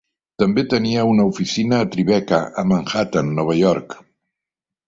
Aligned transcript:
També 0.43 0.63
tenia 0.71 1.03
una 1.09 1.25
oficina 1.33 1.81
a 1.83 1.89
Tribeca 1.97 2.41
a 2.63 2.67
Manhattan, 2.73 3.33
Nova 3.41 3.59
York. 3.63 3.99